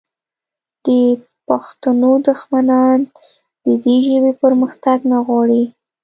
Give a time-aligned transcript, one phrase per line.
[0.85, 0.87] د
[1.47, 2.99] پښتنو دښمنان
[3.65, 5.63] د دې ژبې پرمختګ نه غواړي